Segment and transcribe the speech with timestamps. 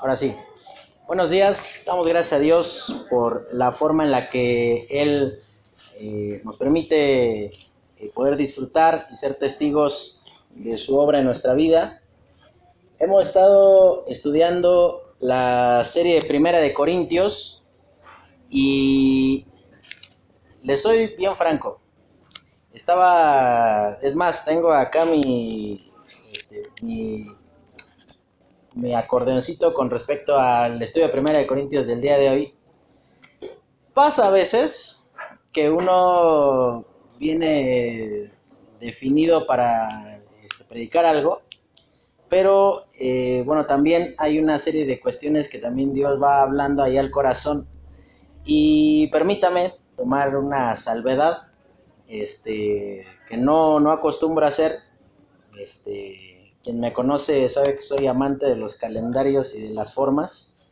[0.00, 0.34] Ahora sí.
[1.06, 1.82] Buenos días.
[1.84, 5.38] Damos gracias a Dios por la forma en la que Él
[5.98, 7.50] eh, nos permite eh,
[8.14, 10.22] poder disfrutar y ser testigos
[10.54, 12.00] de su obra en nuestra vida.
[12.98, 17.66] Hemos estado estudiando la serie Primera de Corintios
[18.48, 19.44] y
[20.62, 21.82] les soy bien franco.
[22.72, 25.92] Estaba, es más, tengo acá mi,
[26.32, 27.26] este, mi
[28.80, 32.54] mi acordeoncito con respecto al estudio de Primera de Corintios del día de hoy.
[33.92, 35.10] Pasa a veces
[35.52, 36.86] que uno
[37.18, 38.32] viene
[38.80, 39.86] definido para
[40.42, 41.42] este, predicar algo,
[42.30, 46.96] pero eh, bueno, también hay una serie de cuestiones que también Dios va hablando ahí
[46.96, 47.68] al corazón.
[48.44, 51.48] Y permítame tomar una salvedad,
[52.08, 54.76] este, que no, no acostumbro a hacer,
[55.58, 56.29] este,
[56.62, 60.68] quien me conoce sabe que soy amante de los calendarios y de las formas.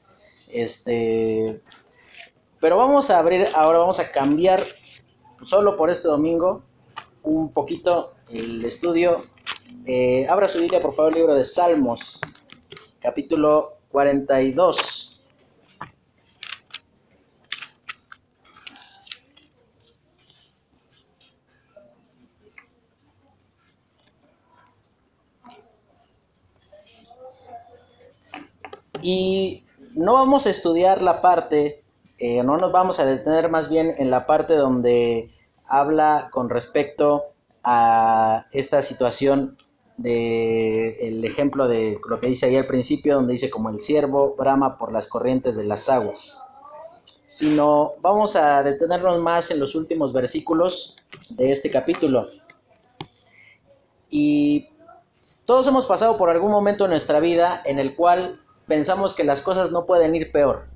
[0.48, 1.60] Este,
[2.60, 4.62] pero vamos a abrir, ahora vamos a cambiar
[5.44, 6.62] solo por este domingo
[7.22, 9.24] un poquito el estudio.
[9.86, 12.20] Eh, abra su Biblia, por favor, el libro de Salmos,
[13.00, 14.97] capítulo 42.
[29.02, 31.84] Y no vamos a estudiar la parte,
[32.18, 35.30] eh, no nos vamos a detener más bien en la parte donde
[35.66, 37.24] habla con respecto
[37.62, 39.56] a esta situación
[39.96, 44.34] de el ejemplo de lo que dice ahí al principio, donde dice como el siervo
[44.36, 46.40] brama por las corrientes de las aguas,
[47.26, 50.96] sino vamos a detenernos más en los últimos versículos
[51.30, 52.26] de este capítulo.
[54.08, 54.68] Y
[55.44, 59.40] todos hemos pasado por algún momento en nuestra vida en el cual pensamos que las
[59.40, 60.66] cosas no pueden ir peor.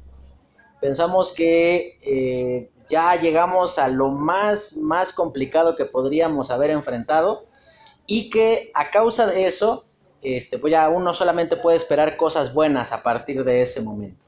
[0.80, 7.46] Pensamos que eh, ya llegamos a lo más, más complicado que podríamos haber enfrentado
[8.06, 9.84] y que a causa de eso,
[10.22, 14.26] este, pues ya uno solamente puede esperar cosas buenas a partir de ese momento.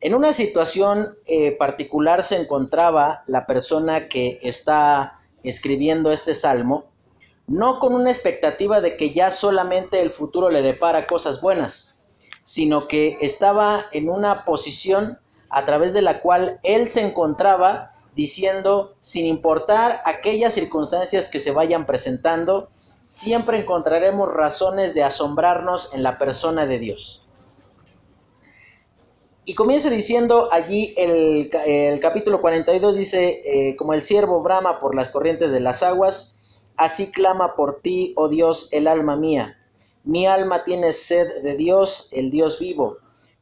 [0.00, 6.84] En una situación eh, particular se encontraba la persona que está escribiendo este salmo,
[7.46, 11.87] no con una expectativa de que ya solamente el futuro le depara cosas buenas,
[12.48, 15.18] sino que estaba en una posición
[15.50, 21.50] a través de la cual él se encontraba diciendo, sin importar aquellas circunstancias que se
[21.50, 22.70] vayan presentando,
[23.04, 27.28] siempre encontraremos razones de asombrarnos en la persona de Dios.
[29.44, 34.94] Y comienza diciendo allí el, el capítulo 42, dice, eh, como el siervo brama por
[34.94, 36.40] las corrientes de las aguas,
[36.78, 39.57] así clama por ti, oh Dios, el alma mía.
[40.08, 42.96] Mi alma tiene sed de Dios, el Dios vivo.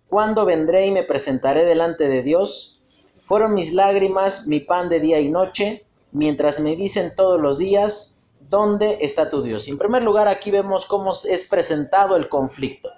[0.08, 2.82] ¿Cuándo vendré y me presentaré delante de Dios?
[3.18, 8.20] Fueron mis lágrimas mi pan de día y noche, mientras me dicen todos los días,
[8.40, 9.68] ¿dónde está tu Dios?
[9.68, 12.90] En primer lugar, aquí vemos cómo es presentado el conflicto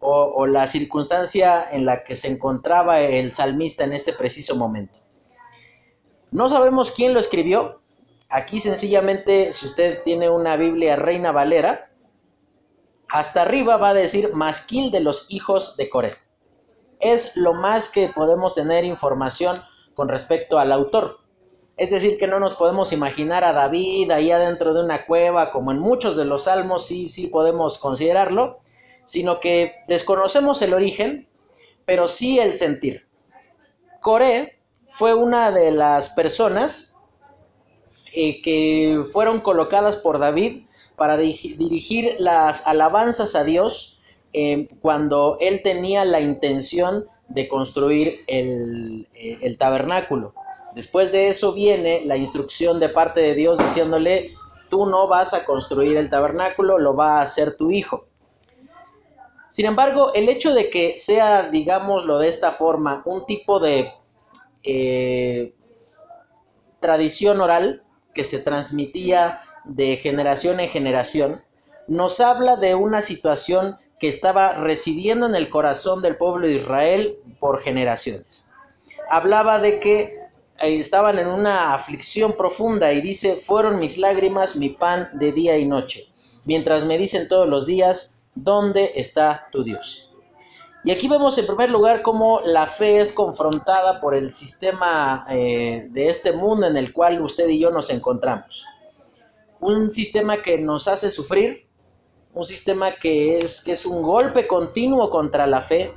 [0.00, 4.98] o, o la circunstancia en la que se encontraba el salmista en este preciso momento.
[6.30, 7.82] No sabemos quién lo escribió.
[8.30, 11.90] Aquí sencillamente, si usted tiene una Biblia Reina Valera,
[13.14, 16.10] hasta arriba va a decir masquil de los hijos de Coré.
[16.98, 19.56] Es lo más que podemos tener información
[19.94, 21.20] con respecto al autor.
[21.76, 25.70] Es decir, que no nos podemos imaginar a David ahí adentro de una cueva, como
[25.70, 28.58] en muchos de los salmos sí, sí podemos considerarlo,
[29.04, 31.28] sino que desconocemos el origen,
[31.84, 33.06] pero sí el sentir.
[34.00, 34.58] Coré
[34.88, 36.98] fue una de las personas
[38.12, 40.64] eh, que fueron colocadas por David
[40.96, 44.00] para dirigir las alabanzas a Dios
[44.32, 50.34] eh, cuando él tenía la intención de construir el, eh, el tabernáculo.
[50.74, 54.34] Después de eso viene la instrucción de parte de Dios diciéndole,
[54.70, 58.06] tú no vas a construir el tabernáculo, lo va a hacer tu hijo.
[59.48, 63.92] Sin embargo, el hecho de que sea, digámoslo de esta forma, un tipo de
[64.64, 65.54] eh,
[66.80, 71.42] tradición oral que se transmitía de generación en generación,
[71.86, 77.16] nos habla de una situación que estaba residiendo en el corazón del pueblo de Israel
[77.40, 78.50] por generaciones.
[79.10, 80.00] Hablaba de que
[80.60, 85.56] eh, estaban en una aflicción profunda y dice, fueron mis lágrimas mi pan de día
[85.56, 86.04] y noche,
[86.44, 90.10] mientras me dicen todos los días, ¿dónde está tu Dios?
[90.86, 95.86] Y aquí vemos en primer lugar cómo la fe es confrontada por el sistema eh,
[95.90, 98.66] de este mundo en el cual usted y yo nos encontramos
[99.64, 101.66] un sistema que nos hace sufrir,
[102.34, 105.90] un sistema que es, que es un golpe continuo contra la fe,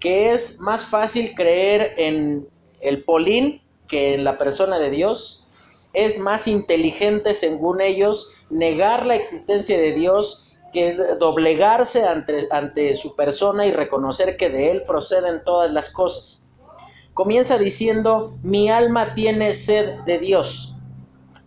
[0.00, 2.48] que es más fácil creer en
[2.80, 5.46] el polín que en la persona de Dios,
[5.92, 13.14] es más inteligente según ellos negar la existencia de Dios que doblegarse ante, ante su
[13.14, 16.50] persona y reconocer que de Él proceden todas las cosas.
[17.12, 20.71] Comienza diciendo, mi alma tiene sed de Dios.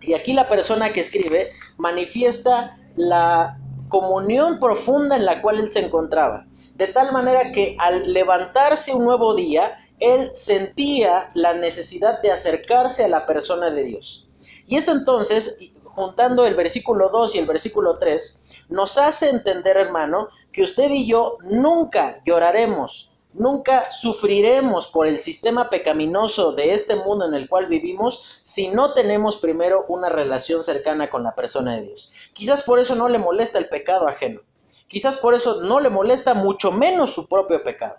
[0.06, 3.58] Y aquí la persona que escribe manifiesta la
[3.90, 6.46] comunión profunda en la cual él se encontraba.
[6.76, 13.06] De tal manera que al levantarse un nuevo día, él sentía la necesidad de acercarse
[13.06, 14.30] a la persona de Dios.
[14.68, 20.30] Y esto entonces, juntando el versículo 2 y el versículo 3, nos hace entender, hermano,
[20.52, 27.26] que usted y yo nunca lloraremos, nunca sufriremos por el sistema pecaminoso de este mundo
[27.26, 31.84] en el cual vivimos si no tenemos primero una relación cercana con la persona de
[31.84, 32.12] Dios.
[32.34, 34.42] Quizás por eso no le molesta el pecado ajeno.
[34.88, 37.98] Quizás por eso no le molesta mucho menos su propio pecado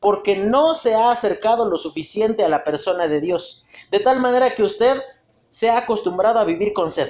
[0.00, 3.64] porque no se ha acercado lo suficiente a la persona de Dios.
[3.90, 5.00] De tal manera que usted
[5.50, 7.08] se ha acostumbrado a vivir con sed,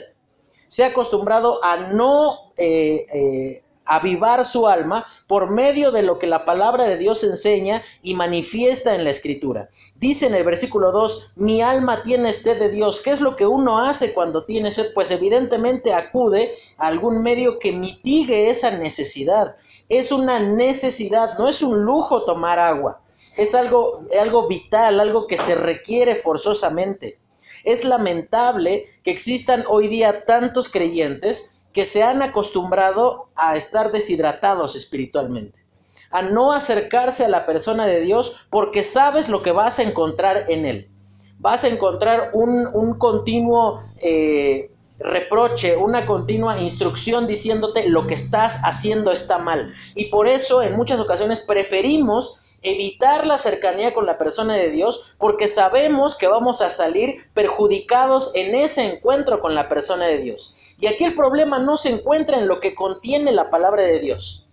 [0.69, 6.27] se ha acostumbrado a no eh, eh, avivar su alma por medio de lo que
[6.27, 9.69] la palabra de Dios enseña y manifiesta en la escritura.
[9.97, 13.01] Dice en el versículo 2, mi alma tiene sed de Dios.
[13.01, 14.93] ¿Qué es lo que uno hace cuando tiene sed?
[14.95, 19.57] Pues evidentemente acude a algún medio que mitigue esa necesidad.
[19.89, 23.01] Es una necesidad, no es un lujo tomar agua.
[23.37, 27.19] Es algo, algo vital, algo que se requiere forzosamente.
[27.65, 34.77] Es lamentable que existan hoy día tantos creyentes que se han acostumbrado a estar deshidratados
[34.77, 35.65] espiritualmente,
[36.11, 40.51] a no acercarse a la persona de Dios porque sabes lo que vas a encontrar
[40.51, 40.91] en Él.
[41.39, 49.13] Vas a encontrar un, continuo eh, reproche, una continua instrucción diciéndote lo que estás haciendo
[49.13, 49.73] está mal.
[49.95, 55.15] Y por eso en muchas ocasiones preferimos evitar la cercanía con la persona de Dios
[55.19, 60.55] porque sabemos que vamos a salir perjudicados en ese encuentro con la persona de Dios.
[60.79, 64.49] Y aquí el problema no se encuentra en lo que contiene la palabra de Dios.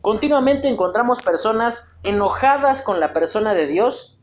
[0.00, 4.18] Continuamente encontramos personas enojadas con la persona de Dios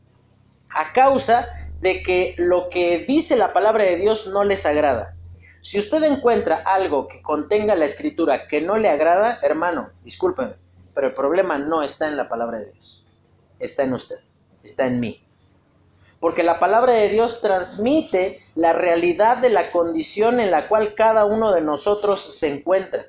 [0.70, 1.48] a causa
[1.80, 5.14] de que lo que dice la palabra de Dios no les agrada.
[5.62, 10.56] Si usted encuentra algo que contenga la escritura que no le agrada, hermano, discúlpeme,
[10.94, 13.06] pero el problema no está en la palabra de Dios,
[13.58, 14.18] está en usted,
[14.62, 15.23] está en mí.
[16.24, 21.26] Porque la palabra de Dios transmite la realidad de la condición en la cual cada
[21.26, 23.04] uno de nosotros se encuentra.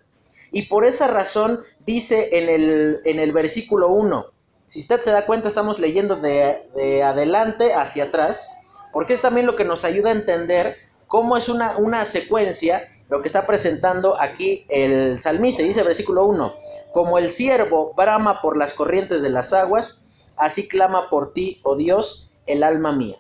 [0.52, 4.26] Y por esa razón dice en el, en el versículo 1,
[4.66, 8.52] si usted se da cuenta estamos leyendo de, de, adelante hacia atrás,
[8.92, 10.76] porque es también lo que nos ayuda a entender
[11.08, 15.64] cómo es una, una secuencia lo que está presentando aquí el salmista.
[15.64, 16.54] Dice versículo 1,
[16.92, 21.78] como el siervo brama por las corrientes de las aguas, así clama por ti, oh
[21.78, 23.18] Dios, el alma mía.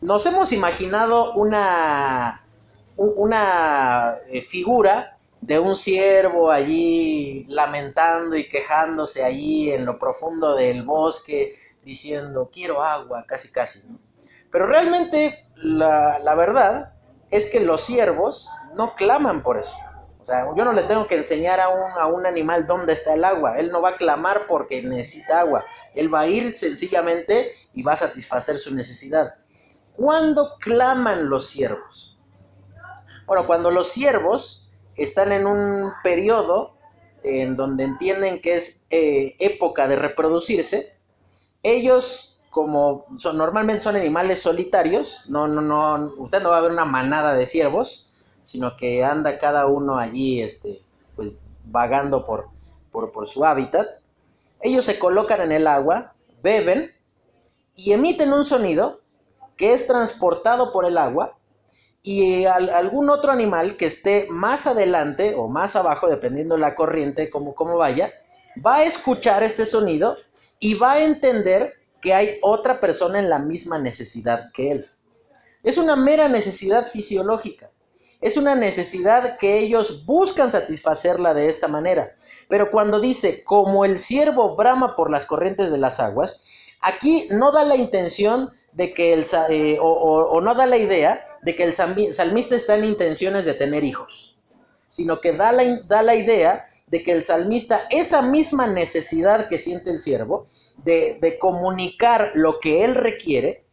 [0.00, 2.44] Nos hemos imaginado una,
[2.96, 10.82] una eh, figura de un siervo allí lamentando y quejándose allí en lo profundo del
[10.82, 13.88] bosque, diciendo, quiero agua, casi casi.
[14.50, 16.94] Pero realmente la, la verdad
[17.30, 19.76] es que los siervos no claman por eso.
[20.24, 23.12] O sea, yo no le tengo que enseñar a un, a un animal dónde está
[23.12, 23.58] el agua.
[23.58, 25.66] Él no va a clamar porque necesita agua.
[25.94, 29.34] Él va a ir sencillamente y va a satisfacer su necesidad.
[29.94, 32.18] ¿Cuándo claman los siervos?
[33.26, 36.78] Bueno, cuando los siervos están en un periodo
[37.22, 40.96] en donde entienden que es eh, época de reproducirse,
[41.62, 46.70] ellos como son, normalmente son animales solitarios, no, no, no, usted no va a ver
[46.70, 48.13] una manada de ciervos,
[48.44, 50.82] sino que anda cada uno allí, este,
[51.16, 51.34] pues
[51.64, 52.48] vagando por,
[52.92, 53.86] por, por su hábitat.
[54.60, 56.92] Ellos se colocan en el agua, beben
[57.74, 59.00] y emiten un sonido
[59.56, 61.36] que es transportado por el agua
[62.02, 67.54] y algún otro animal que esté más adelante o más abajo, dependiendo la corriente, como,
[67.54, 68.12] como vaya,
[68.64, 70.18] va a escuchar este sonido
[70.60, 71.72] y va a entender
[72.02, 74.90] que hay otra persona en la misma necesidad que él.
[75.62, 77.70] Es una mera necesidad fisiológica.
[78.24, 82.16] Es una necesidad que ellos buscan satisfacerla de esta manera.
[82.48, 86.42] Pero cuando dice, como el siervo brama por las corrientes de las aguas,
[86.80, 91.54] aquí no da la intención de que el, eh, o, no da la idea de
[91.54, 94.38] que el salmista está en intenciones de tener hijos,
[94.88, 99.58] sino que da la, da la idea de que el salmista, esa misma necesidad que
[99.58, 100.46] siente el siervo,
[100.82, 103.66] de, comunicar lo que él requiere,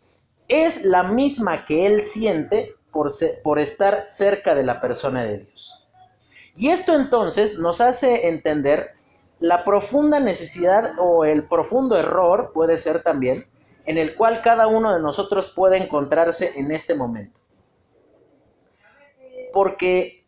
[0.49, 5.87] es la misma que él siente por, estar cerca de la persona de Dios.
[6.55, 8.91] Y esto entonces nos hace entender
[9.39, 13.47] la profunda necesidad o el profundo error puede ser también
[13.85, 17.39] en el cual cada uno de nosotros puede encontrarse en este momento.
[19.51, 20.27] Porque,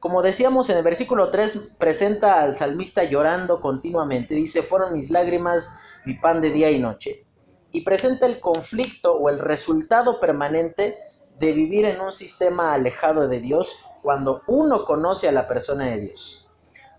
[0.00, 5.78] como decíamos en el versículo 3, presenta al salmista llorando continuamente, dice, fueron mis lágrimas
[6.06, 7.26] mi pan de día y noche.
[7.70, 10.96] Y presenta el conflicto o el resultado permanente
[11.38, 16.00] de vivir en un sistema alejado de Dios cuando uno conoce a la persona de
[16.00, 16.48] Dios.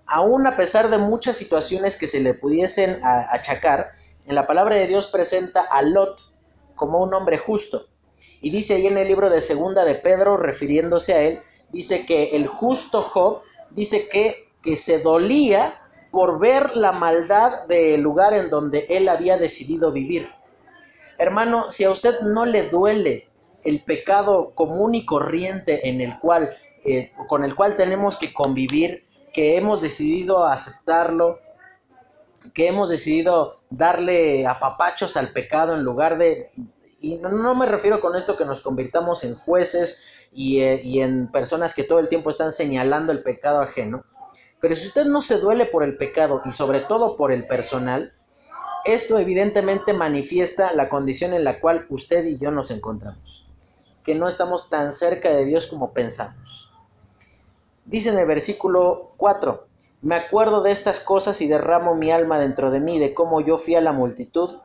[0.06, 3.92] Aún a pesar de muchas situaciones que se le pudiesen achacar,
[4.26, 6.34] en la palabra de Dios presenta a Lot
[6.76, 7.88] como un hombre justo.
[8.42, 12.36] Y dice ahí en el libro de Segunda de Pedro, refiriéndose a él, dice que
[12.36, 13.42] el justo Job
[13.72, 15.80] dice que, que se dolía
[16.12, 20.30] por ver la maldad del lugar en donde él había decidido vivir.
[21.18, 23.29] Hermano, si a usted no le duele
[23.64, 29.08] el pecado común y corriente en el cual, eh, con el cual tenemos que convivir,
[29.34, 31.40] que hemos decidido aceptarlo,
[32.54, 36.52] que hemos decidido darle apapachos al pecado en lugar de...
[37.02, 41.32] Y no, me refiero con esto que nos convirtamos en jueces y, eh, y en
[41.32, 44.04] personas que todo el tiempo están señalando el pecado ajeno.
[44.60, 48.14] Pero si usted no se duele por el pecado y sobre todo por el personal,
[48.86, 53.49] esto evidentemente manifiesta la condición en la cual usted y yo nos encontramos,
[54.04, 56.72] que no estamos tan cerca de Dios como pensamos.
[57.86, 59.68] Dice en el versículo 4,
[60.02, 63.58] me acuerdo de estas cosas y derramo mi alma dentro de mí, de cómo yo
[63.58, 64.60] fui a la multitud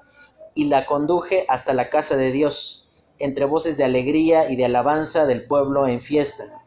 [0.54, 2.88] y la conduje hasta la casa de Dios,
[3.18, 6.62] entre voces de alegría y de alabanza del pueblo en fiesta.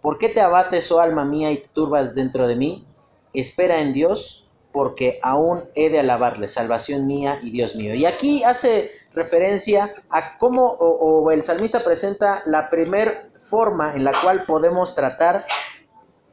[0.00, 2.86] ¿Por qué te abates, oh alma mía, y te turbas dentro de mí?
[3.32, 7.94] Espera en Dios, porque aún he de alabarle, salvación mía y Dios mío.
[7.94, 14.12] Y aquí hace referencia a cómo o, el salmista presenta la primer forma en la
[14.22, 15.46] cual podemos tratar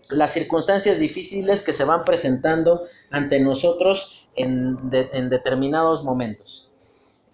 [0.09, 6.71] las circunstancias difíciles que se van presentando ante nosotros en, determinados momentos.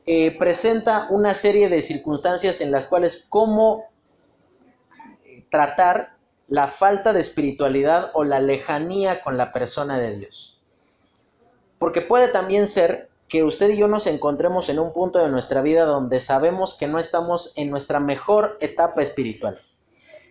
[0.05, 3.86] Eh, presenta una serie de circunstancias en las cuales cómo
[5.50, 6.17] tratar
[6.48, 10.52] la falta de espiritualidad o la lejanía con la persona de Dios.
[11.83, 15.61] Porque puede también ser que usted y yo nos encontremos en un punto de nuestra
[15.61, 19.59] vida donde sabemos que no estamos en nuestra mejor etapa espiritual.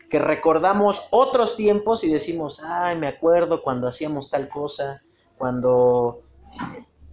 [0.08, 5.02] Que recordamos otros tiempos y decimos, ay, me acuerdo cuando hacíamos tal cosa,
[5.36, 6.22] cuando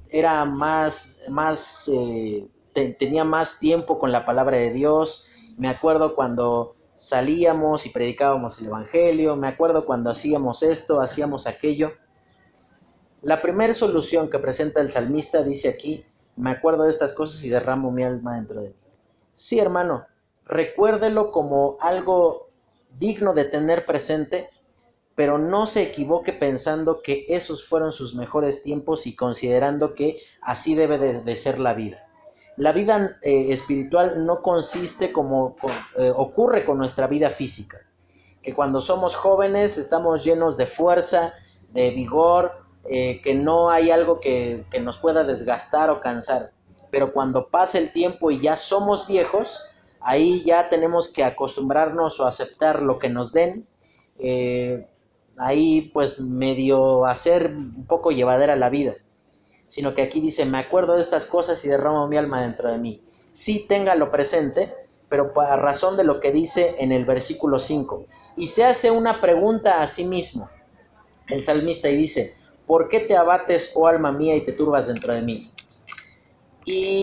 [0.08, 2.48] era más, más, eh,
[2.98, 5.28] tenía más tiempo con la palabra de Dios,
[5.58, 11.92] me acuerdo cuando salíamos y predicábamos el Evangelio, me acuerdo cuando hacíamos esto, hacíamos aquello.
[13.22, 16.06] La primera solución que presenta el salmista dice aquí,
[16.38, 18.76] me acuerdo de estas cosas y derramo mi alma dentro de mí.
[19.34, 20.06] Sí, hermano,
[20.46, 22.50] recuérdelo como algo
[22.98, 24.50] digno de tener presente,
[25.16, 30.74] pero no se equivoque pensando que esos fueron sus mejores tiempos y considerando que así
[30.74, 32.08] debe de, ser la vida.
[32.56, 35.58] La vida eh, espiritual no consiste como
[35.98, 37.80] eh, ocurre con nuestra vida física,
[38.42, 41.34] que cuando somos jóvenes estamos llenos de fuerza,
[41.74, 46.52] de vigor, eh, que no hay algo que, que nos pueda desgastar o cansar.
[46.90, 49.64] Pero cuando pasa el tiempo y ya somos viejos,
[50.00, 53.68] ahí ya tenemos que acostumbrarnos o aceptar lo que nos den.
[54.18, 54.88] Eh,
[55.38, 58.96] ahí pues medio hacer un poco llevadera la vida.
[59.68, 62.80] Sino que aquí dice, me acuerdo de estas cosas y derramo mi alma dentro de
[62.80, 63.04] mí.
[63.34, 64.74] Sí téngalo presente,
[65.10, 68.06] pero a razón de lo que dice en el versículo 5.
[68.36, 70.50] Y se hace una pregunta a sí mismo,
[71.28, 72.39] el salmista, y dice,
[72.70, 75.52] ¿por qué te abates, oh alma mía, y te turbas dentro de mí?
[76.66, 77.02] Y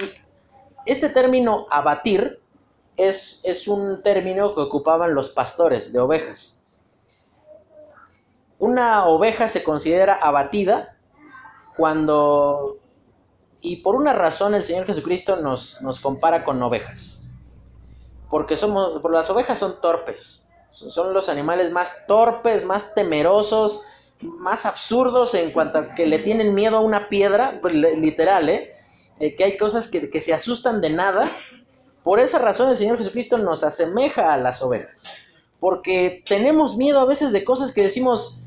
[0.84, 2.40] este término abatir
[2.96, 6.62] es, un término que ocupaban los pastores de ovejas.
[8.60, 10.96] Una oveja se considera abatida
[11.76, 12.78] cuando,
[13.60, 17.28] y por una razón el Señor Jesucristo nos, nos compara con ovejas.
[18.30, 23.84] Porque somos, las ovejas son torpes, son los animales más torpes, más temerosos,
[24.20, 28.74] más absurdos en cuanto a que le tienen miedo a una piedra, pues, literal, ¿eh?
[29.20, 29.36] ¿eh?
[29.36, 31.30] que hay cosas que, que, se asustan de nada
[32.06, 35.12] por esa razón el Señor Jesucristo nos asemeja a las ovejas,
[35.58, 38.44] porque tenemos miedo a veces de cosas que decimos,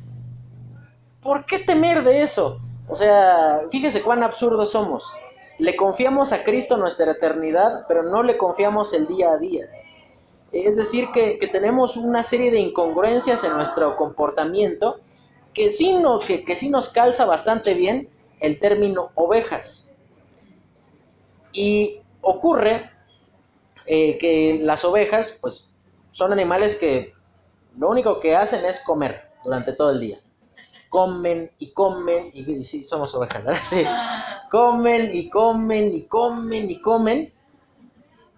[1.21, 2.57] ¿por qué temer de eso?
[2.87, 5.13] O sea, fíjese cuán absurdos somos.
[5.57, 9.69] Le confiamos a Cristo nuestra eternidad, pero no le confiamos el día a día.
[10.53, 15.01] Es decir, que, tenemos una serie de incongruencias en nuestro comportamiento
[15.53, 19.93] que sí, que, que sí nos calza bastante bien el término ovejas.
[21.51, 22.91] Y ocurre
[23.85, 25.71] eh, que las ovejas, pues,
[26.11, 27.13] son animales que
[27.77, 30.19] lo único que hacen es comer durante todo el día.
[30.89, 33.61] comen y comen, y, sí, somos ovejas, ¿verdad?
[33.63, 33.83] Sí.
[34.49, 37.33] Comen y comen y comen y comen,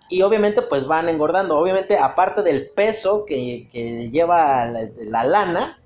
[0.09, 1.57] y obviamente pues van engordando.
[1.57, 3.67] Obviamente, aparte del peso que,
[4.11, 5.80] lleva la, lana,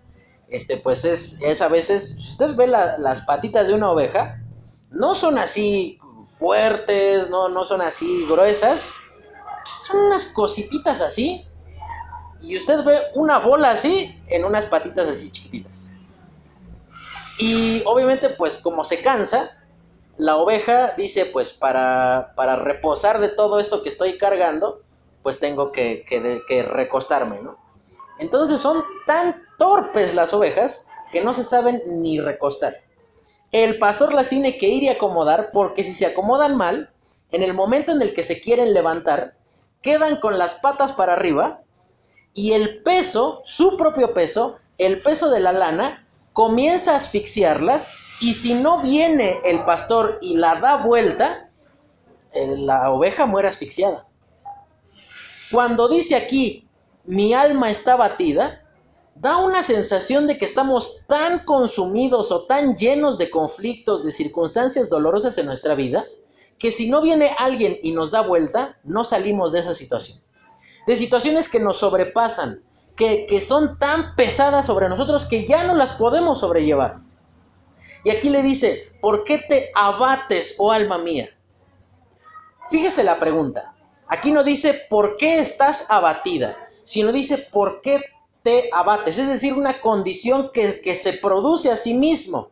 [0.50, 4.42] este pues es, a veces, si usted ve las patitas de una oveja,
[4.92, 8.92] no son así fuertes, no, no son así gruesas,
[9.82, 11.46] son unas cosititas así,
[12.42, 15.90] y usted ve una bola así en unas patitas así chiquititas.
[17.40, 19.58] Y obviamente pues como se cansa,
[20.18, 24.82] la oveja dice, pues para, para reposar de todo esto que estoy cargando,
[25.24, 27.58] pues tengo que, que, recostarme, ¿no?
[28.20, 32.76] Entonces son tan torpes las ovejas que no se saben ni recostar.
[33.52, 36.92] El pastor las tiene que ir y acomodar porque si se acomodan mal,
[37.32, 39.36] en el momento en el que se quieren levantar,
[39.82, 41.62] quedan con las patas para arriba
[42.34, 48.34] y el peso, su propio peso, el peso de la lana, comienza a asfixiarlas y
[48.34, 51.50] si no viene el pastor y la da vuelta,
[52.34, 54.06] eh, la oveja muere asfixiada.
[55.52, 56.65] Cuando dice aquí,
[57.08, 58.62] mi alma está batida,
[59.16, 64.90] da una sensación de que estamos tan consumidos o tan llenos de conflictos, de circunstancias
[64.90, 66.06] dolorosas en nuestra vida,
[66.60, 70.20] que si no viene alguien y nos da vuelta, no salimos de esa situación.
[70.88, 72.62] De situaciones que nos sobrepasan,
[72.96, 76.98] que, que son tan pesadas sobre nosotros que ya no las podemos sobrellevar.
[78.04, 81.30] Y aquí le dice, ¿por qué te abates, oh alma mía?
[82.70, 83.74] Fíjese la pregunta.
[84.08, 86.65] Aquí no dice, ¿por qué estás abatida?
[86.86, 88.00] Sino dice, ¿por qué
[88.42, 89.18] te abates?
[89.18, 92.52] Es decir, una condición que, que se produce a sí mismo.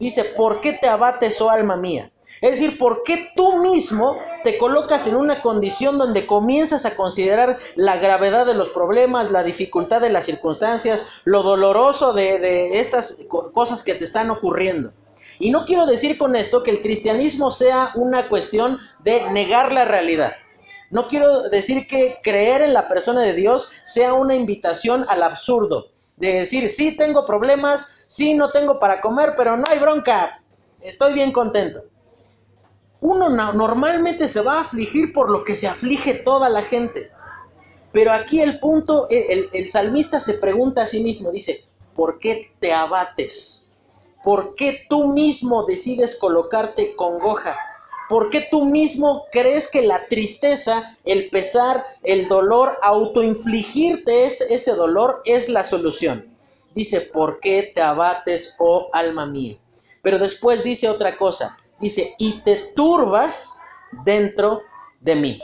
[0.00, 2.12] Dice, ¿por qué te abates, oh alma mía?
[2.40, 7.58] Es decir, ¿por qué tú mismo te colocas en una condición donde comienzas a considerar
[7.74, 13.82] la gravedad de los problemas, la dificultad de las circunstancias, lo doloroso de, estas cosas
[13.82, 14.92] que te están ocurriendo?
[15.40, 19.84] Y no quiero decir con esto que el cristianismo sea una cuestión de negar la
[19.84, 20.32] realidad.
[20.90, 25.86] No quiero decir que creer en la persona de Dios sea una invitación al absurdo.
[26.16, 30.42] De decir, sí tengo problemas, sí no tengo para comer, pero no hay bronca.
[30.80, 31.84] Estoy bien contento
[33.00, 37.10] uno normalmente se va a afligir por lo que se aflige toda la gente.
[37.92, 42.52] Pero aquí el punto, el, el, salmista se pregunta a sí mismo, dice, ¿por qué
[42.60, 43.72] te abates?
[44.22, 47.56] ¿Por qué tú mismo decides colocarte congoja?
[48.08, 54.72] ¿Por qué tú mismo crees que la tristeza, el pesar, el dolor, autoinfligirte ese, ese
[54.72, 56.26] dolor es la solución?
[56.74, 59.56] Dice, ¿por qué te abates, oh alma mía?
[60.02, 63.60] Pero después dice otra cosa, dice, y te turbas
[64.04, 64.62] dentro
[65.00, 65.40] de mí.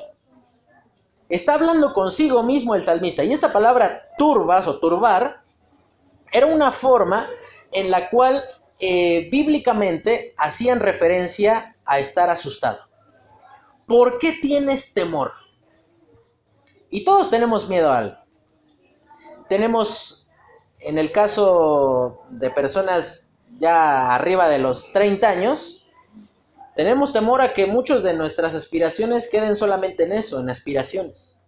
[1.29, 3.25] Está hablando consigo mismo el salmista.
[3.25, 5.43] Y esta palabra turbas o turbar
[6.33, 7.29] era una forma
[7.73, 8.43] en la cual
[8.79, 12.79] eh, bíblicamente hacían referencia a estar asustado.
[13.87, 15.33] ¿Por qué tienes temor?
[16.91, 18.17] Y todos tenemos miedo a algo.
[19.49, 20.31] Tenemos,
[20.79, 25.85] en el caso de personas ya arriba de los 30 años,
[26.77, 31.41] tenemos temor a que muchos de nuestras aspiraciones queden solamente en eso, en aspiraciones.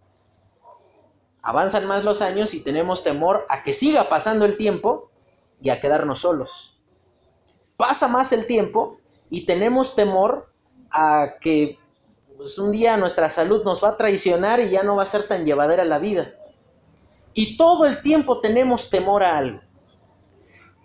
[1.41, 5.11] Avanzan más los años y tenemos temor a que siga pasando el tiempo
[5.61, 6.79] y a quedarnos solos.
[7.77, 10.51] Pasa más el tiempo y tenemos temor
[10.91, 11.79] a que
[12.37, 15.27] pues, un día nuestra salud nos va a traicionar y ya no va a ser
[15.27, 16.33] tan llevadera la vida.
[17.33, 19.59] Y todo el tiempo tenemos temor a algo.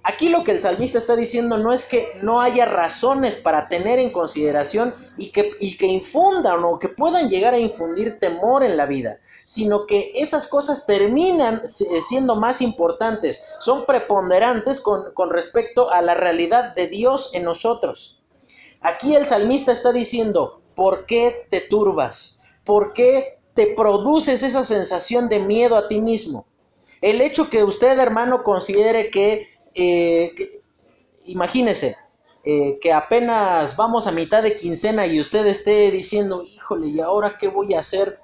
[0.05, 4.01] Aquí lo que el salmista está diciendo no es que no haya razones para tener
[4.01, 8.77] en consideración y que, y que infundan o que puedan llegar a infundir temor en
[8.77, 15.91] la vida, sino que esas cosas terminan siendo más importantes, son preponderantes con, con respecto
[15.93, 18.22] a la realidad de Dios en nosotros.
[18.83, 22.43] Aquí el salmista está diciendo, ¿por qué te turbas?
[22.65, 26.47] ¿Por qué te produces esa sensación de miedo a ti mismo?
[27.01, 30.61] El hecho que usted, hermano, considere que eh,
[31.25, 31.97] imagínese
[32.45, 37.39] eh, que apenas vamos a mitad de quincena y usted esté diciendo, híjole, ¿y ahora
[37.39, 38.19] qué voy a hacer?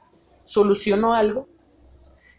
[0.45, 1.47] ¿Solucionó algo?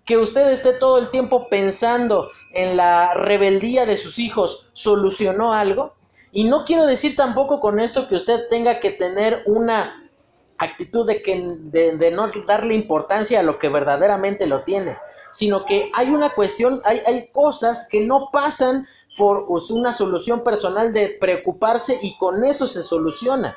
[0.03, 5.93] Que usted esté todo el tiempo pensando en la rebeldía de sus hijos, ¿solucionó algo?
[6.31, 10.09] Y no quiero decir tampoco con esto que usted tenga que tener una
[10.57, 14.97] actitud de, que, de, no darle importancia a lo que verdaderamente lo tiene,
[15.31, 18.85] sino que hay una cuestión, hay, hay cosas que no pasan
[19.17, 23.55] por una solución personal de preocuparse y con eso se soluciona.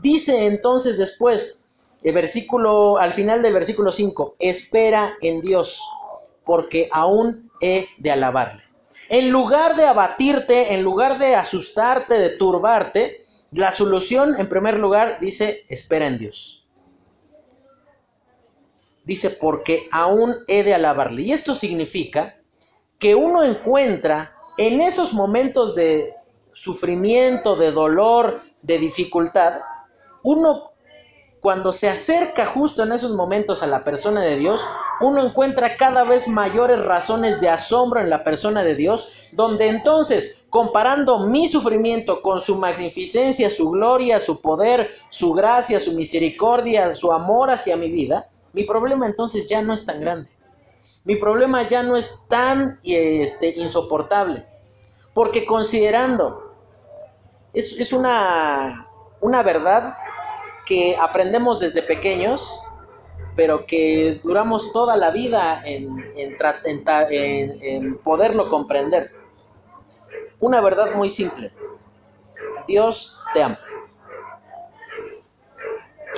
[0.00, 1.68] Dice entonces después,
[2.02, 5.82] el versículo, al final del versículo 5, espera en Dios,
[6.44, 8.69] porque aún he de alabarle.
[9.10, 15.18] En lugar de abatirte, en lugar de asustarte, de turbarte, la solución, en primer lugar,
[15.20, 16.64] dice, espera en Dios.
[19.04, 21.22] Dice, porque aún he de alabarle.
[21.22, 22.36] Y esto significa
[23.00, 26.14] que uno encuentra en esos momentos de
[26.52, 29.54] sufrimiento, de dolor, de dificultad,
[30.22, 30.69] uno
[31.40, 34.62] cuando se acerca justo en esos momentos a la persona de Dios,
[35.00, 40.46] uno encuentra cada vez mayores razones de asombro en la persona de Dios, donde entonces,
[40.50, 47.10] comparando mi sufrimiento con su magnificencia, su gloria, su poder, su gracia, su misericordia, su
[47.10, 50.28] amor hacia mi vida, mi problema entonces ya no es tan grande.
[51.04, 54.44] Mi problema ya no es tan este, insoportable.
[55.14, 56.52] Porque considerando,
[57.54, 58.86] es, es una,
[59.22, 59.94] una verdad
[60.70, 62.62] que aprendemos desde pequeños,
[63.34, 69.10] pero que duramos toda la vida en, en, poderlo comprender.
[70.38, 71.50] Una verdad muy simple.
[72.68, 73.58] Dios te ama.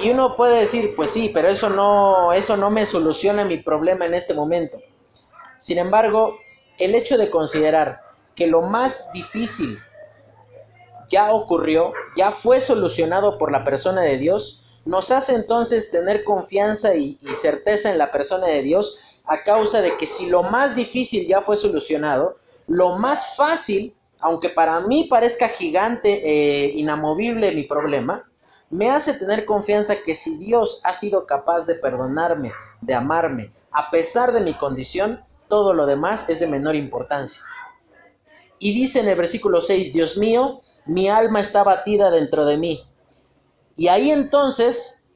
[0.02, 4.04] Y uno puede decir, pues sí, pero eso no, eso no me soluciona mi problema
[4.04, 4.76] en este momento.
[5.56, 6.36] Sin embargo,
[6.76, 8.02] el hecho de considerar
[8.34, 9.78] que lo más difícil
[11.12, 16.96] ya ocurrió, ya fue solucionado por la persona de Dios, nos hace entonces tener confianza
[16.96, 21.28] y, certeza en la persona de Dios a causa de que si lo más difícil
[21.28, 28.28] ya fue solucionado, lo más fácil, aunque para mí parezca gigante, e inamovible mi problema,
[28.70, 33.90] me hace tener confianza que si Dios ha sido capaz de perdonarme, de amarme, a
[33.90, 37.42] pesar de mi condición, todo lo demás es de menor importancia.
[38.58, 42.84] Y dice en el versículo 6, Dios mío, mi alma está batida dentro de mí.
[43.76, 45.06] Y ahí entonces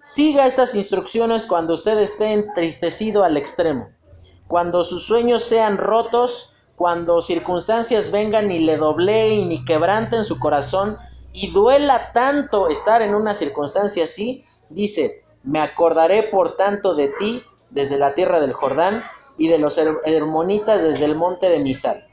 [0.00, 3.88] siga estas instrucciones cuando usted esté entristecido al extremo,
[4.46, 10.98] cuando sus sueños sean rotos, cuando circunstancias vengan y le dobleen ni quebranten su corazón
[11.32, 17.42] y duela tanto estar en una circunstancia así, dice, me acordaré por tanto de ti
[17.70, 19.04] desde la tierra del Jordán
[19.36, 22.06] y de los hermonitas desde el monte de Misal.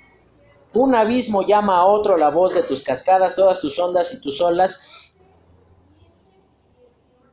[0.73, 4.39] Un abismo llama a otro la voz de tus cascadas, todas tus ondas y tus
[4.41, 4.87] olas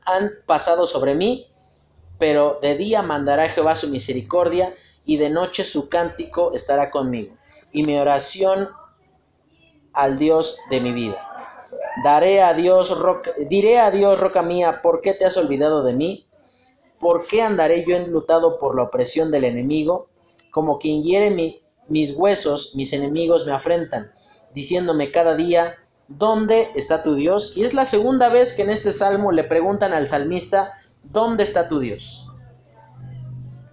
[0.04, 1.46] han pasado sobre mí,
[2.18, 4.74] pero de día mandará Jehová su misericordia
[5.04, 7.36] y de noche su cántico estará conmigo
[7.72, 8.70] y mi oración
[9.92, 11.24] al Dios de mi vida.
[12.04, 12.96] Daré a Dios,
[13.48, 16.26] diré a Dios, roca mía, ¿por qué te has olvidado de mí?
[17.00, 20.08] ¿Por qué andaré yo enlutado por la opresión del enemigo?
[20.50, 24.12] Como quien hiere mi, mis huesos, mis enemigos me afrentan,
[24.54, 25.74] diciéndome cada día,
[26.08, 27.56] ¿dónde está tu Dios?
[27.56, 30.72] Y es la segunda vez que en este salmo le preguntan al salmista,
[31.02, 32.30] ¿dónde está tu Dios?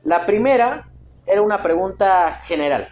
[0.03, 0.89] La primera
[1.25, 2.87] era una pregunta general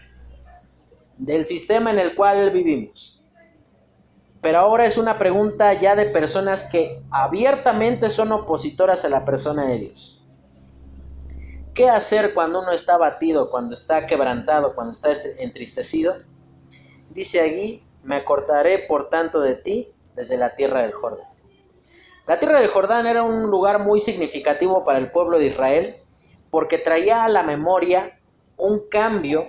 [1.18, 3.24] del sistema en el cual vivimos.
[4.42, 9.66] Pero ahora es una pregunta ya de personas que abiertamente son opositoras a la persona
[9.66, 10.23] de Dios.
[11.74, 15.10] ¿Qué hacer cuando uno está batido, cuando está quebrantado, cuando está
[15.40, 16.18] entristecido?
[17.10, 21.28] Dice allí, me acortaré por tanto de ti desde la tierra del Jordán.
[22.28, 25.96] La tierra del Jordán era un lugar muy significativo para el pueblo de Israel
[26.52, 28.20] porque traía a la memoria
[28.58, 29.48] un cambio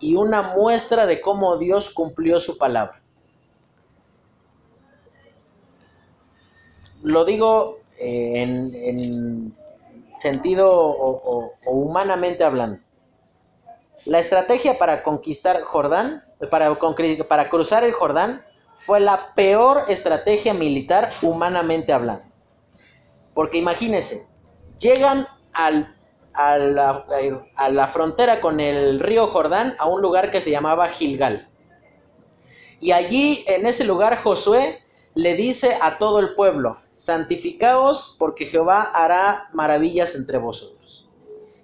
[0.00, 3.00] y una muestra de cómo Dios cumplió su palabra.
[7.02, 9.54] Lo digo eh, en,
[10.20, 12.78] sentido o, humanamente hablando.
[14.04, 16.76] La estrategia para conquistar Jordán, para,
[17.28, 18.44] para cruzar el Jordán,
[18.76, 22.24] fue la peor estrategia militar humanamente hablando.
[23.34, 24.26] Porque imagínense,
[24.78, 25.96] llegan al,
[26.34, 27.06] a, la,
[27.56, 31.48] a, la, frontera con el río Jordán a un lugar que se llamaba Gilgal.
[32.78, 34.78] Y allí, en ese lugar, Josué
[35.14, 41.08] le dice a todo el pueblo, santificaos porque Jehová hará maravillas entre vosotros.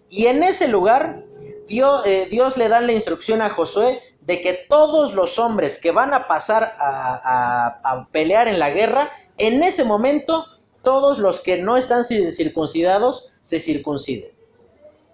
[0.09, 1.25] Y en ese lugar
[1.69, 5.91] Dios, eh, Dios, le da la instrucción a Josué de que todos los hombres que
[5.91, 10.47] van a pasar a, pelear en la guerra, en ese momento
[10.83, 14.31] todos los que no están circuncidados se circunciden.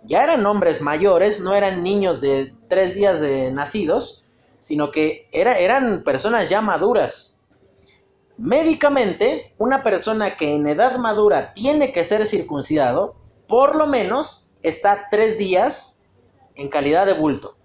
[0.04, 4.24] Ya eran hombres mayores, no eran niños de tres días de nacidos,
[4.60, 7.41] sino que era, eran personas ya maduras.
[8.42, 13.14] Médicamente, una persona que en edad madura tiene que ser circuncidado,
[13.46, 16.02] por lo menos está tres días
[16.56, 17.56] en calidad de bulto.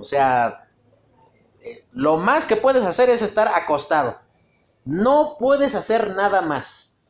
[0.00, 0.70] O sea,
[1.60, 4.16] eh, lo más que puedes hacer es estar acostado.
[4.86, 7.02] No puedes hacer nada más.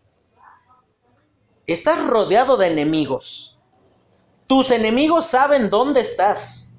[1.69, 3.63] Estás rodeado de enemigos.
[4.49, 6.74] Tus enemigos saben dónde estás.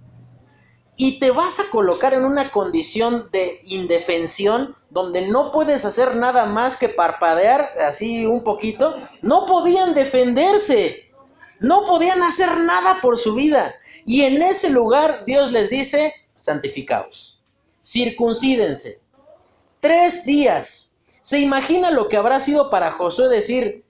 [0.98, 6.46] Y te vas a colocar en una condición de indefensión donde no puedes hacer nada
[6.46, 11.12] más que parpadear así un poquito, no podían defenderse,
[11.60, 13.76] no podían hacer nada por su vida.
[14.06, 17.44] Y en ese lugar Dios les dice, santificaos,
[17.84, 19.02] circuncídense.
[19.82, 21.00] Tres días.
[21.22, 23.84] ¿Se imagina lo que habrá sido para Josué decir,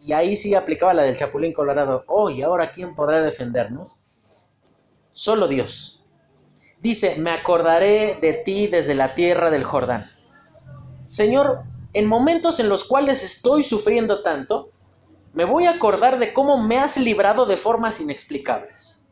[0.00, 4.04] y ahí sí aplicaba la del Chapulín Colorado, oh, y ahora quién podrá defendernos?
[5.12, 5.97] Solo Dios.
[6.80, 10.10] Dice, me acordaré de ti desde la tierra del Jordán.
[11.06, 11.62] Señor,
[11.92, 14.70] en momentos en los cuales estoy sufriendo tanto,
[15.32, 19.04] me voy a acordar de cómo me has librado de formas inexplicables.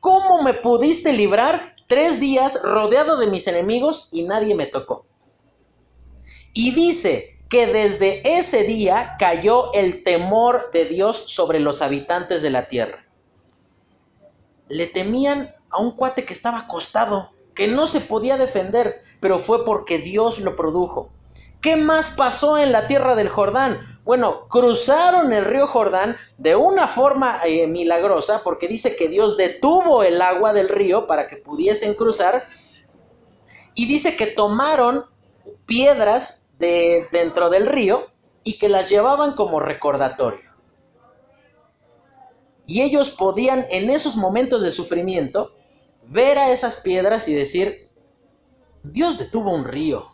[0.00, 5.06] ¿Cómo me pudiste librar tres días rodeado de mis enemigos y nadie me tocó?
[6.52, 12.50] Y dice que desde ese día cayó el temor de Dios sobre los habitantes de
[12.50, 13.06] la tierra.
[14.68, 19.64] Le temían a un cuate que estaba acostado, que no se podía defender, pero fue
[19.64, 21.10] porque Dios lo produjo.
[21.60, 24.00] ¿Qué más pasó en la tierra del Jordán?
[24.04, 30.04] Bueno, cruzaron el río Jordán de una forma eh, milagrosa, porque dice que Dios detuvo
[30.04, 32.46] el agua del río para que pudiesen cruzar,
[33.74, 35.04] y dice que tomaron
[35.66, 38.06] piedras de dentro del río
[38.44, 40.48] y que las llevaban como recordatorio.
[42.66, 45.54] Y ellos podían en esos momentos de sufrimiento
[46.08, 47.88] ver a esas piedras y decir,
[48.82, 50.10] Dios detuvo un río.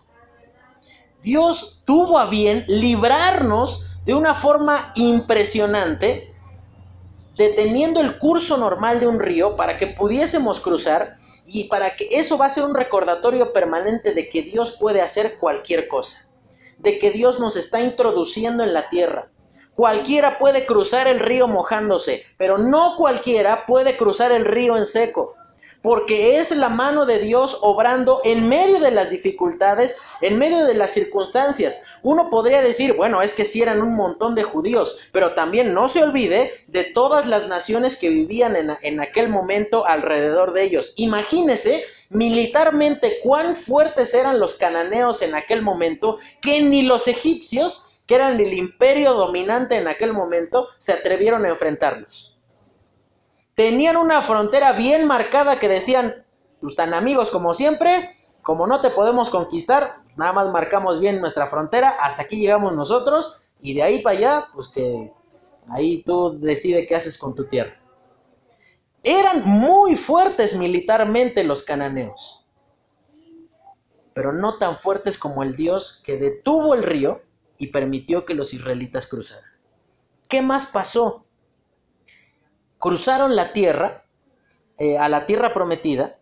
[1.22, 6.34] Dios tuvo a bien librarnos de una forma impresionante,
[7.36, 12.36] deteniendo el curso normal de un río para que pudiésemos cruzar y para que eso
[12.36, 16.28] va a ser un recordatorio permanente de que Dios puede hacer cualquier cosa,
[16.78, 19.30] de que Dios nos está introduciendo en la tierra.
[19.74, 25.36] Cualquiera puede cruzar el río mojándose, pero no cualquiera puede cruzar el río en seco
[25.84, 30.72] porque es la mano de Dios obrando en medio de las dificultades, en medio de
[30.72, 31.84] las circunstancias.
[32.02, 35.90] Uno podría decir, bueno, es que sí eran un montón de judíos, pero también no
[35.90, 40.94] se olvide de todas las naciones que vivían en, aquel momento alrededor de ellos.
[40.96, 48.14] Imagínese militarmente cuán fuertes eran los cananeos en aquel momento, que ni los egipcios, que
[48.14, 52.33] eran el imperio dominante en aquel momento, se atrevieron a enfrentarlos
[53.54, 56.24] tenían una frontera bien marcada que decían,
[56.60, 58.10] pues tan amigos como siempre,
[58.42, 63.48] como no te podemos conquistar, nada más marcamos bien nuestra frontera, hasta aquí llegamos nosotros
[63.60, 65.12] y de ahí para allá, pues que
[65.68, 67.80] ahí tú decides qué haces con tu tierra.
[69.02, 72.48] Eran muy fuertes militarmente los cananeos,
[74.14, 77.22] pero no tan fuertes como el Dios que detuvo el río
[77.58, 79.50] y permitió que los israelitas cruzaran.
[80.28, 81.23] ¿Qué más pasó?
[82.84, 84.04] Cruzaron la tierra,
[84.76, 86.18] eh, a la tierra prometida,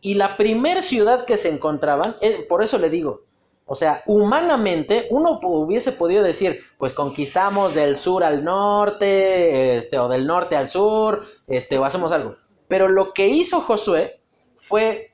[0.00, 3.24] y la primer ciudad que se encontraban, eh, por eso le digo,
[3.66, 10.08] o sea, humanamente uno hubiese podido decir, pues conquistamos del sur al norte, este, o
[10.08, 12.36] del norte al sur, este, o hacemos algo.
[12.68, 14.22] Pero lo que hizo Josué
[14.56, 15.12] fue,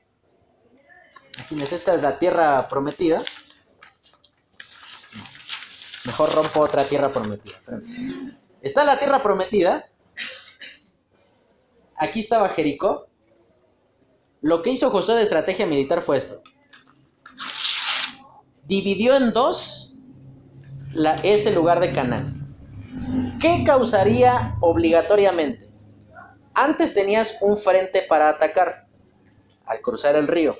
[1.35, 3.23] imagínense, esta es la tierra prometida.
[6.05, 7.59] Mejor rompo otra tierra prometida.
[8.61, 9.89] Está la tierra prometida
[11.97, 13.07] aquí estaba Jericó.
[14.41, 16.41] Lo que hizo Josué de estrategia militar fue esto.
[18.65, 19.95] Dividió en dos
[21.23, 22.33] ese lugar de Canaán.
[23.39, 25.69] ¿Qué causaría obligatoriamente?
[26.53, 28.87] Antes tenías un frente para atacar
[29.65, 30.55] al cruzar el río.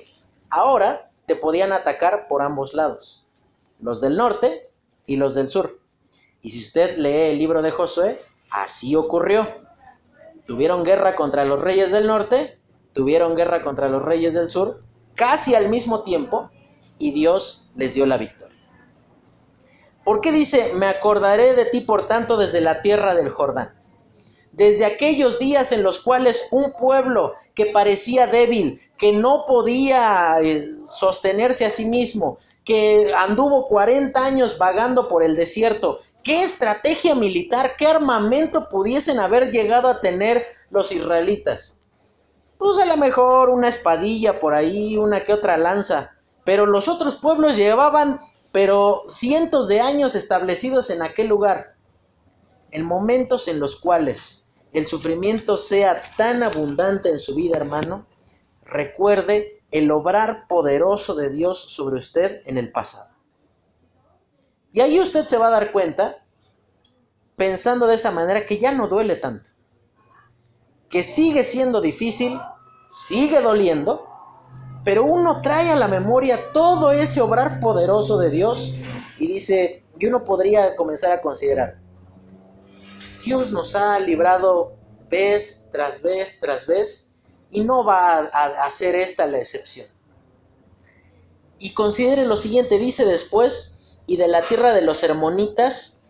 [0.50, 3.26] Ahora te podían atacar por ambos lados,
[3.80, 4.62] los del norte
[5.06, 5.80] y los del sur.
[6.40, 8.18] Y si usted lee el libro de Josué,
[8.50, 9.67] así ocurrió.
[10.48, 12.58] Tuvieron guerra contra los reyes del norte,
[12.94, 14.82] tuvieron guerra contra los reyes del sur,
[15.14, 16.50] casi al mismo tiempo,
[16.98, 18.56] y Dios les dio la victoria.
[20.04, 23.74] ¿Por qué dice, me acordaré de ti por tanto desde la tierra del Jordán?
[24.52, 30.66] Desde aquellos días en los cuales un pueblo que parecía débil, que no podía eh,
[30.86, 37.72] sostenerse a sí mismo, que anduvo 40 años vagando por el desierto, ¿Qué estrategia militar,
[37.78, 41.86] qué armamento pudiesen haber llegado a tener los israelitas?
[42.58, 47.16] Pues a lo mejor una espadilla por ahí, una que otra lanza, pero los otros
[47.16, 48.20] pueblos llevaban,
[48.52, 51.76] pero cientos de años establecidos en aquel lugar.
[52.72, 58.06] En momentos en los cuales el sufrimiento sea tan abundante en su vida, hermano,
[58.64, 63.07] recuerde el obrar poderoso de Dios sobre usted en el pasado.
[64.78, 66.24] Y ahí usted se va a dar cuenta,
[67.34, 69.50] pensando de esa manera, que ya no duele tanto.
[70.88, 72.40] Que sigue siendo difícil,
[72.88, 74.06] sigue doliendo,
[74.84, 78.76] pero uno trae a la memoria todo ese obrar poderoso de Dios
[79.18, 81.80] y dice, y uno podría comenzar a considerar,
[83.24, 84.76] Dios nos ha librado
[85.10, 87.16] vez tras vez tras vez
[87.50, 89.88] y no va a, hacer esta la excepción.
[91.58, 93.77] Y considere lo siguiente, dice después,
[94.08, 96.02] y de la tierra de los hermonitas,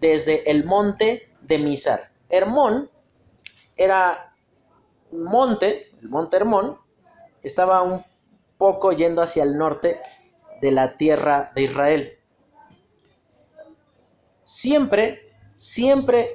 [0.00, 2.00] desde el monte de Misar.
[2.30, 2.90] Hermón
[3.76, 4.34] era
[5.12, 6.78] un monte, el monte Hermón,
[7.42, 8.02] estaba un
[8.56, 10.00] poco yendo hacia el norte
[10.62, 12.18] de la tierra de Israel.
[14.44, 16.26] Siempre, siempre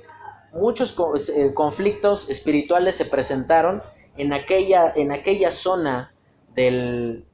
[0.54, 0.96] muchos
[1.36, 3.82] eh, conflictos espirituales se presentaron
[4.18, 6.14] en aquella, en aquella zona
[6.54, 7.26] del,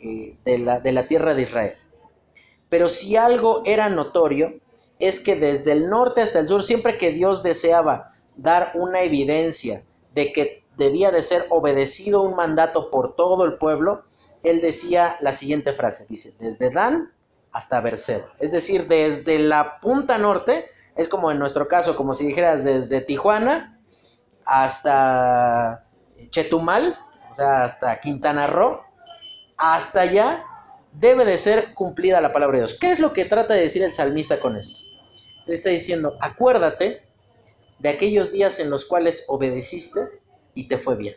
[0.00, 1.76] eh, de, la, de la tierra de Israel.
[2.70, 4.54] Pero si algo era notorio,
[4.98, 9.82] es que desde el norte hasta el sur, siempre que Dios deseaba dar una evidencia
[10.14, 14.04] de que debía de ser obedecido un mandato por todo el pueblo,
[14.42, 17.12] él decía la siguiente frase, dice, desde Dan
[17.52, 22.26] hasta Berseba, es decir, desde la punta norte, es como en nuestro caso, como si
[22.26, 23.78] dijeras desde Tijuana
[24.44, 25.86] hasta
[26.30, 26.96] Chetumal,
[27.30, 28.80] o sea, hasta Quintana Roo,
[29.56, 30.44] hasta allá
[30.92, 32.78] debe de ser cumplida la palabra de Dios.
[32.78, 34.80] ¿Qué es lo que trata de decir el salmista con esto?
[35.46, 37.02] Le está diciendo, acuérdate
[37.78, 40.00] de aquellos días en los cuales obedeciste
[40.54, 41.16] y te fue bien.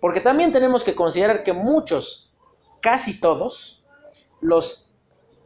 [0.00, 2.32] Porque también tenemos que considerar que muchos,
[2.80, 3.84] casi todos,
[4.40, 4.92] los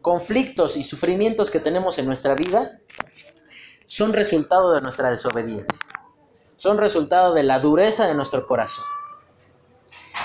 [0.01, 2.79] conflictos y sufrimientos que tenemos en nuestra vida
[3.87, 5.79] son resultado de nuestra desobediencia.
[6.57, 8.85] Son resultado de la dureza de nuestro corazón.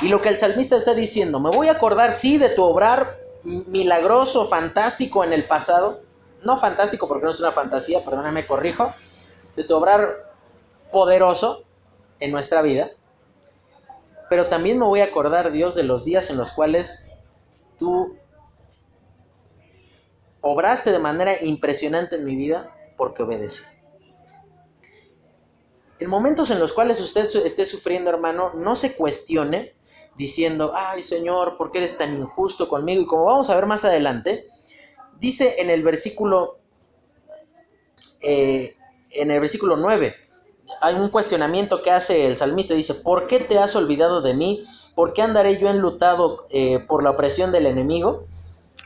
[0.01, 3.19] Y lo que el salmista está diciendo, me voy a acordar, sí, de tu obrar
[3.43, 5.99] milagroso, fantástico en el pasado.
[6.41, 8.93] No fantástico porque no es una fantasía, perdóname, corrijo.
[9.57, 10.33] De tu obrar
[10.91, 11.63] poderoso
[12.21, 12.91] en nuestra vida.
[14.29, 17.11] Pero también me voy a acordar, Dios, de los días en los cuales
[17.77, 18.15] tú
[20.41, 23.63] obraste de manera impresionante en mi vida porque obedecí.
[25.99, 29.73] En momentos en los cuales usted esté sufriendo, hermano, no se cuestione
[30.19, 33.01] diciendo, ay Señor, ¿por qué eres tan injusto conmigo?
[33.01, 34.49] Y como vamos a ver más adelante,
[35.17, 36.59] dice en el versículo,
[38.19, 38.75] eh,
[39.11, 40.13] en el versículo 9,
[40.81, 44.65] hay un cuestionamiento que hace el salmista, dice, ¿por qué te has olvidado de mí?
[44.93, 48.25] ¿Por qué andaré yo enlutado eh, por la opresión del enemigo?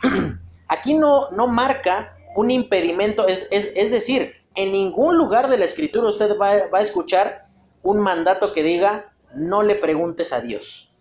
[0.68, 6.38] Aquí no, no marca un impedimento, es, decir, en ningún lugar de la escritura usted
[6.40, 7.48] va, va, a escuchar
[7.82, 10.93] un mandato que diga, no le preguntes a Dios.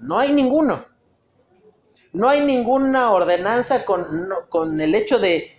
[0.00, 0.84] No hay ninguno.
[2.12, 5.50] No hay ninguna ordenanza con, con el hecho de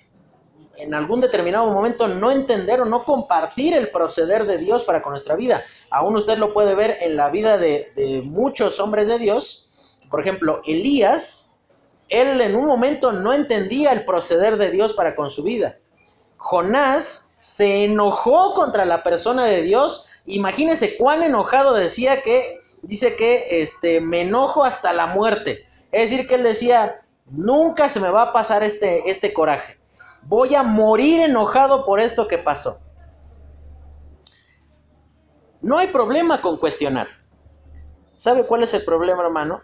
[0.77, 5.11] en algún determinado momento no entender o no compartir el proceder de Dios para con
[5.11, 5.63] nuestra vida.
[5.91, 9.75] Aún usted lo puede ver en la vida de, de muchos hombres de Dios.
[10.09, 11.55] Por ejemplo, Elías,
[12.09, 15.77] él en un momento no entendía el proceder de Dios para con su vida.
[16.37, 20.07] Jonás se enojó contra la persona de Dios.
[20.25, 25.65] Imagínese cuán enojado decía que, dice que este, me enojo hasta la muerte.
[25.91, 29.77] Es decir, que él decía, nunca se me va a pasar este, este coraje.
[30.23, 32.79] Voy a morir enojado por esto que pasó.
[35.61, 37.07] No hay problema con cuestionar.
[38.15, 39.61] ¿Sabe cuál es el problema, hermano?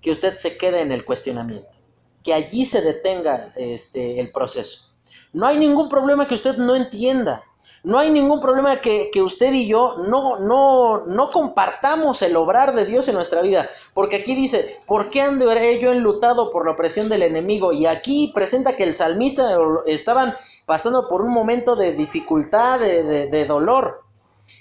[0.00, 1.78] que usted se quede en el cuestionamiento,
[2.22, 4.94] que allí se detenga este, el proceso.
[5.32, 7.42] No hay ningún problema que usted no entienda.
[7.82, 12.84] No hay ningún problema que, usted y yo no, no, no compartamos el obrar de
[12.84, 13.70] Dios en nuestra vida.
[13.94, 17.72] Porque aquí dice, ¿por qué andaré yo enlutado por la opresión del enemigo?
[17.72, 20.34] Y aquí presenta que el salmista estaban
[20.66, 24.02] pasando por un momento de dificultad, de, de dolor.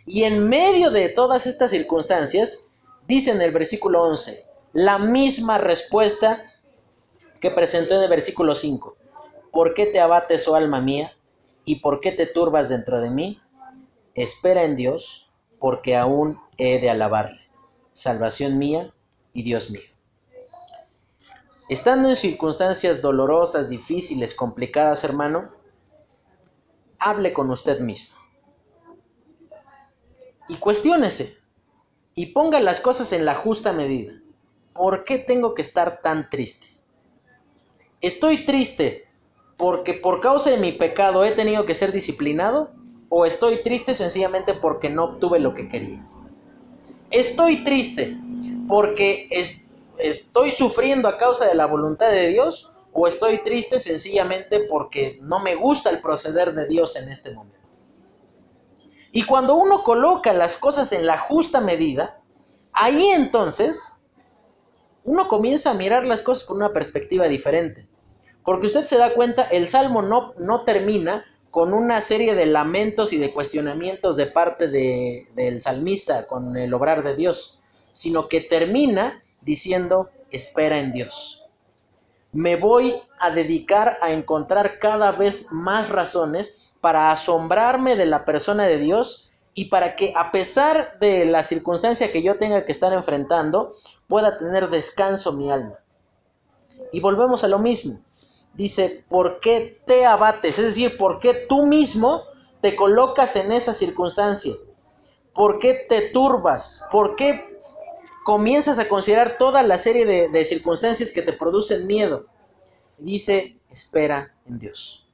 [0.06, 2.72] Y en medio de todas estas circunstancias,
[3.06, 6.44] dice en el versículo 11, la misma respuesta
[7.42, 8.96] que presentó en el versículo 5.
[9.52, 11.16] ¿Por qué te abates, oh alma mía?
[11.69, 13.39] ¿Y por qué te turbas dentro de mí?
[14.15, 17.41] Espera en Dios, porque aún he de alabarle.
[17.91, 18.91] Salvación mía
[19.34, 19.84] y Dios mío.
[21.70, 25.51] Estando en circunstancias dolorosas, difíciles, complicadas, hermano,
[26.97, 28.17] hable con usted mismo.
[30.47, 31.38] Y cuestiónese.
[32.15, 34.20] Y ponga las cosas en la justa medida.
[34.74, 36.65] ¿por qué tengo que estar tan triste?
[38.01, 39.09] ¿Estoy triste
[39.60, 42.72] porque por causa de mi pecado he tenido que ser disciplinado?
[43.10, 46.07] ¿O estoy triste sencillamente porque no obtuve lo que quería?
[47.12, 48.18] ¿Estoy triste
[48.70, 49.28] porque
[49.97, 52.74] estoy sufriendo a causa de la voluntad de Dios?
[52.93, 57.60] ¿O estoy triste sencillamente porque no me gusta el proceder de Dios en este momento?
[59.12, 62.22] Y cuando uno coloca las cosas en la justa medida,
[62.72, 64.05] ahí entonces
[65.03, 67.89] uno comienza a mirar las cosas con una perspectiva diferente.
[68.44, 73.12] Porque usted se da cuenta, el salmo no, no termina con una serie de lamentos
[73.14, 77.62] y de cuestionamientos de parte de, del salmista con el obrar de Dios,
[77.92, 81.46] sino que termina diciendo, espera en Dios.
[82.32, 88.66] Me voy a dedicar a encontrar cada vez más razones para asombrarme de la persona
[88.66, 92.94] de Dios y para que a pesar de la circunstancia que yo tenga que estar
[92.94, 93.74] enfrentando,
[94.08, 95.80] pueda tener descanso mi alma.
[96.94, 98.00] Y volvemos a lo mismo
[98.54, 100.60] dice, ¿por qué te abates?
[100.60, 102.24] Es decir, ¿por qué tú mismo
[102.62, 104.54] te colocas en esa circunstancia?
[105.34, 106.86] ¿Por qué te turbas?
[106.91, 107.58] ¿Por qué
[108.26, 112.26] comienzas a considerar toda la serie de, circunstancias que te producen miedo?
[112.97, 115.08] Dice, espera en Dios.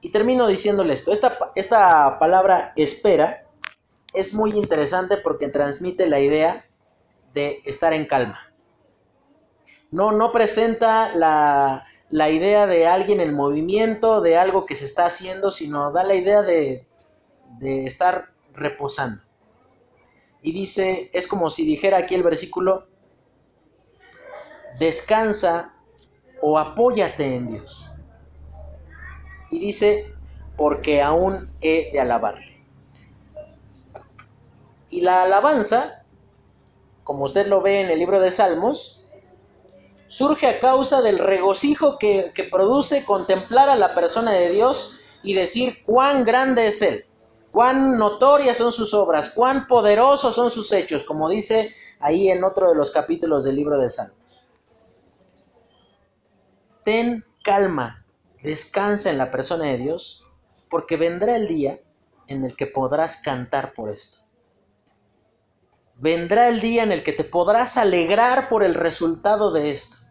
[0.00, 1.12] Y termino diciéndole esto.
[1.12, 3.46] Esta, esta palabra espera
[4.12, 6.66] es muy interesante porque transmite la idea
[7.32, 8.38] de estar en calma.
[9.90, 15.06] No, no presenta la, la idea de alguien en movimiento, de algo que se está
[15.06, 16.86] haciendo, sino da la idea de,
[17.58, 19.22] de estar reposando.
[20.42, 22.86] Y dice, es como si dijera aquí el versículo,
[24.78, 25.74] descansa
[26.42, 27.90] o apóyate en Dios.
[29.50, 30.12] Y dice,
[30.58, 32.62] porque aún he de alabarle.
[34.90, 36.04] Y la alabanza,
[37.04, 39.01] como usted lo ve en el libro de Salmos,
[40.12, 45.82] surge a causa del regocijo que, produce contemplar a la persona de Dios y decir
[45.86, 47.06] cuán grande es Él,
[47.50, 52.68] cuán notorias son sus obras, cuán poderosos son sus hechos, como dice ahí en otro
[52.68, 54.46] de los capítulos del libro de Salmos.
[56.84, 58.04] Ten calma,
[58.42, 60.26] descansa en la persona de Dios,
[60.68, 61.80] porque vendrá el día
[62.26, 64.18] en el que podrás cantar por esto.
[65.94, 70.01] Vendrá el día en el que te podrás alegrar por el resultado de esto.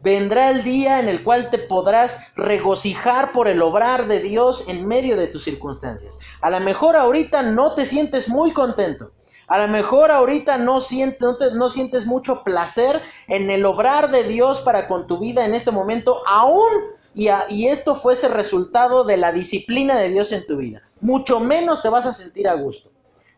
[0.00, 4.86] Vendrá el día en el cual te podrás regocijar por el obrar de Dios en
[4.86, 6.20] medio de tus circunstancias.
[6.40, 9.10] A lo mejor ahorita no te sientes muy contento.
[9.48, 14.60] A lo mejor ahorita no sientes, no, sientes mucho placer en el obrar de Dios
[14.60, 16.70] para con tu vida en este momento, aún
[17.14, 20.82] y, y esto fuese resultado de la disciplina de Dios en tu vida.
[21.00, 22.90] Mucho menos te vas a sentir a gusto.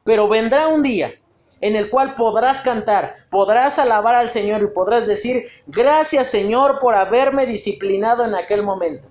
[0.02, 1.12] Pero vendrá un día
[1.60, 6.94] en el cual podrás cantar, podrás alabar al Señor y podrás decir, gracias Señor por
[6.94, 9.06] haberme disciplinado en aquel momento.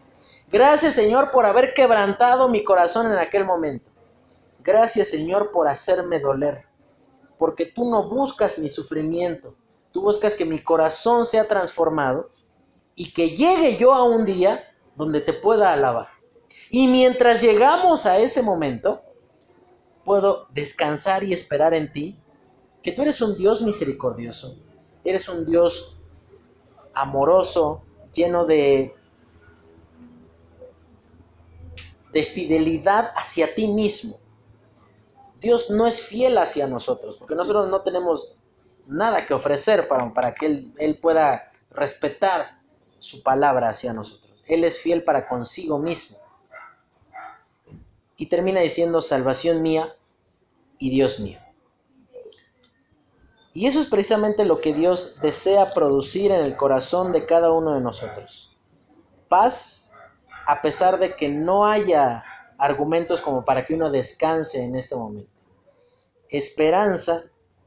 [0.51, 3.91] Gracias Señor por haber quebrantado mi corazón en aquel momento.
[4.63, 6.65] Gracias Señor por hacerme doler.
[7.37, 9.55] Porque tú no buscas mi sufrimiento,
[9.91, 12.31] tú buscas que mi corazón sea transformado
[12.95, 14.63] y que llegue yo a un día
[14.95, 16.07] donde te pueda alabar.
[16.71, 19.01] Y mientras llegamos a ese momento,
[20.03, 22.19] puedo descansar y esperar en ti
[22.81, 24.57] que tú eres un Dios misericordioso,
[25.03, 25.97] eres un Dios
[26.93, 28.93] amoroso, lleno de,
[32.13, 34.17] de fidelidad hacia ti mismo.
[35.39, 38.39] Dios no es fiel hacia nosotros, porque nosotros no tenemos
[38.87, 42.59] nada que ofrecer para, para que él, él pueda respetar
[42.97, 44.43] su palabra hacia nosotros.
[44.47, 46.17] Él es fiel para consigo mismo.
[48.17, 49.95] Y termina diciendo, salvación mía
[50.77, 51.39] y Dios mío.
[53.59, 57.73] Y eso es precisamente lo que Dios desea producir en el corazón de cada uno
[57.73, 58.55] de nosotros.
[59.27, 59.91] Paz
[60.47, 62.23] a pesar de que no haya
[62.57, 65.43] argumentos como para que uno descanse en este momento.
[66.29, 67.23] Esperanza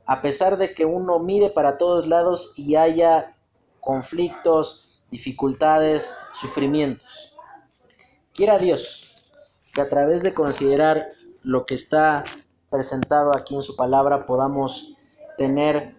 [0.07, 3.37] a pesar de que uno mire para todos lados y haya
[3.79, 7.37] conflictos, dificultades, sufrimientos.
[8.33, 9.15] Quiera Dios
[9.75, 11.11] que a través de considerar
[11.43, 12.25] lo que está
[12.71, 14.92] presentado aquí en su palabra podamos
[15.37, 15.97] tener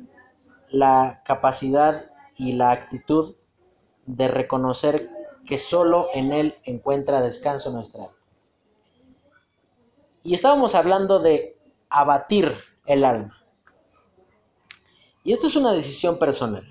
[0.69, 2.05] la capacidad
[2.37, 3.35] y la actitud
[4.05, 5.09] de reconocer
[5.45, 8.17] que solo en Él encuentra descanso nuestra alma.
[10.23, 11.57] Y estábamos hablando de
[11.89, 12.55] abatir
[12.85, 13.43] el alma.
[15.23, 16.67] Y esto es una decisión personal.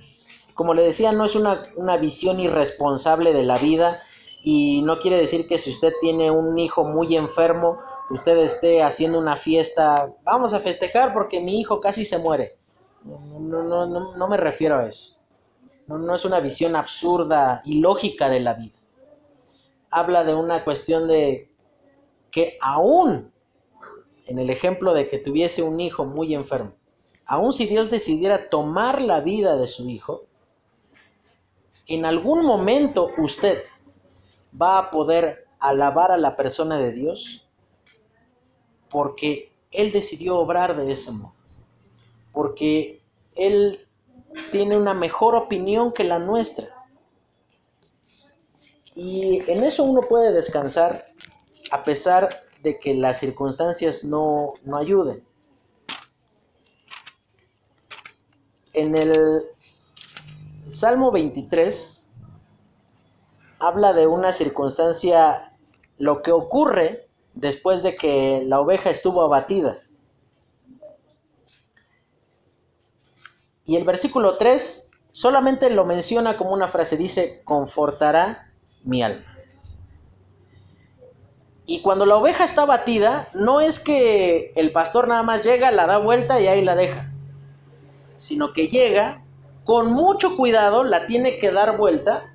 [0.55, 4.03] Como le decía, no es una, una, visión irresponsable de la vida
[4.45, 7.79] y no quiere decir que si usted tiene un hijo muy enfermo,
[8.11, 12.57] usted esté haciendo una fiesta, vamos a festejar porque mi hijo casi se muere.
[13.05, 15.20] No, no, no, no me refiero a eso.
[15.86, 18.78] No, no es una visión absurda y lógica de la vida.
[19.90, 21.50] Habla de una cuestión de
[22.30, 23.32] que aún,
[24.26, 26.72] en el ejemplo de que tuviese un hijo muy enfermo,
[27.26, 30.24] aún si Dios decidiera tomar la vida de su hijo,
[31.86, 33.62] en algún momento usted
[34.61, 37.41] va a poder alabar a la persona de Dios
[38.93, 41.34] porque Él decidió obrar de ese modo,
[42.32, 43.01] porque
[43.34, 43.80] Él
[44.53, 46.68] tiene una mejor opinión que la nuestra.
[48.95, 51.07] Y en eso uno puede descansar
[51.70, 55.24] a pesar de que las circunstancias no, no ayuden.
[58.74, 59.40] En el
[60.66, 62.11] Salmo 23
[63.59, 65.53] habla de una circunstancia,
[65.99, 69.78] lo que ocurre después de que la oveja estuvo abatida.
[73.64, 78.51] Y el versículo 3 solamente lo menciona como una frase, dice, confortará
[78.85, 79.24] mi alma.
[81.64, 85.87] Y cuando la oveja está batida, no es que el pastor nada más llega, la
[85.87, 87.12] da vuelta y ahí la deja,
[88.16, 89.24] sino que llega,
[89.64, 92.35] con mucho cuidado la tiene que dar vuelta,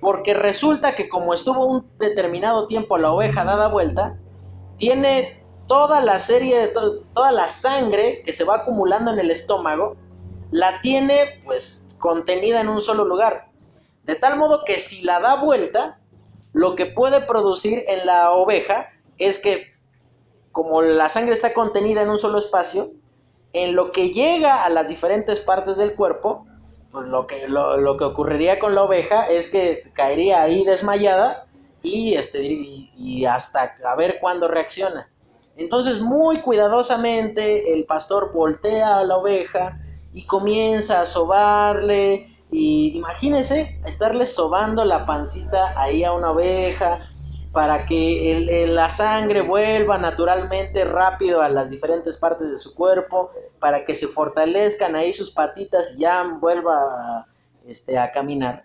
[0.00, 4.18] porque resulta que como estuvo un determinado tiempo la oveja dada vuelta,
[4.76, 6.68] tiene toda la serie
[7.14, 9.96] toda la sangre que se va acumulando en el estómago,
[10.50, 13.48] la tiene pues contenida en un solo lugar.
[14.04, 15.98] De tal modo que si la da vuelta,
[16.52, 19.74] lo que puede producir en la oveja es que
[20.52, 22.86] como la sangre está contenida en un solo espacio,
[23.52, 26.46] en lo que llega a las diferentes partes del cuerpo,
[26.92, 31.46] pues lo que, lo, que ocurriría con la oveja es que caería ahí desmayada
[31.84, 35.08] y, este, y hasta a ver cuándo reacciona.
[35.56, 39.78] Entonces muy cuidadosamente el pastor voltea a la oveja
[40.12, 46.98] y comienza a sobarle, y imagínense estarle sobando la pancita ahí a una oveja
[47.52, 53.30] para que la sangre vuelva naturalmente rápido a las diferentes partes de su cuerpo,
[53.60, 57.24] para que se fortalezcan ahí sus patitas y ya vuelva
[57.66, 58.64] este, a caminar.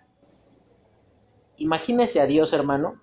[1.56, 3.00] Imagínese a Dios, hermano,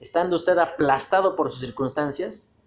[0.00, 2.60] estando usted aplastado por sus circunstancias.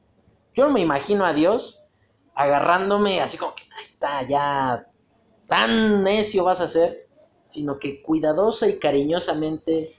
[0.53, 1.89] Yo me imagino a Dios
[2.35, 4.87] agarrándome así como que, ahí está, ya
[5.47, 7.03] tan necio vas a ser
[7.53, 9.95] sino que cuidadosa y cariñosamente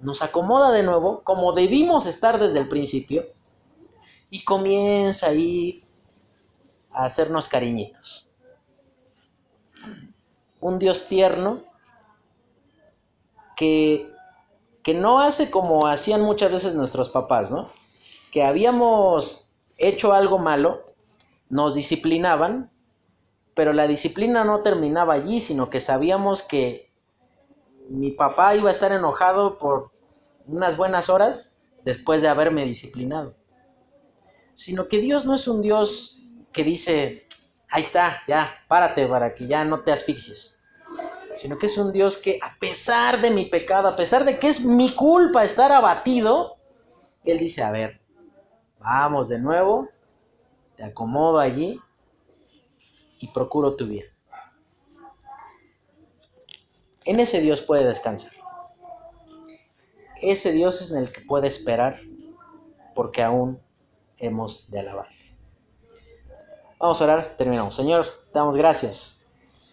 [0.00, 3.24] nos acomoda de nuevo, como debimos estar desde el principio,
[4.30, 5.84] y comienza ahí
[6.90, 8.32] a hacernos cariñitos.
[10.60, 11.62] Un Dios tierno
[13.56, 14.12] que,
[14.82, 17.68] que no hace como hacían muchas veces nuestros papás, ¿no?
[18.32, 20.94] Que habíamos hecho algo malo,
[21.48, 22.70] nos disciplinaban,
[23.54, 26.92] pero la disciplina no terminaba allí, sino que sabíamos que
[27.88, 29.90] mi papá iba a estar enojado por
[30.46, 33.34] unas buenas horas después de haberme disciplinado.
[34.54, 36.22] Sino que Dios no es un Dios
[36.52, 37.26] que dice,
[37.70, 40.57] ahí está, ya, párate para que ya no te asfixies.
[41.34, 44.48] Sino que es un Dios que a pesar de mi pecado, a pesar de que
[44.48, 46.56] es mi culpa estar abatido,
[47.24, 48.00] Él dice, a ver,
[48.78, 49.88] vamos de nuevo,
[50.74, 51.80] te acomodo allí
[53.20, 54.06] y procuro tu bien.
[57.04, 58.32] En ese Dios puede descansar.
[60.20, 62.00] Ese Dios es en el que puede esperar
[62.94, 63.60] porque aún
[64.18, 65.36] hemos de alabarle.
[66.78, 67.74] Vamos a orar, terminamos.
[67.74, 69.17] Señor, te damos gracias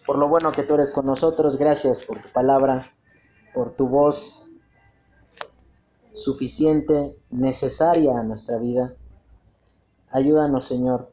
[0.06, 1.58] por lo bueno que tú eres con nosotros.
[1.58, 2.92] Gracias por tu palabra,
[3.52, 4.52] por tu voz
[6.12, 8.94] suficiente, necesaria a nuestra vida.
[10.10, 11.12] Ayúdanos, Señor,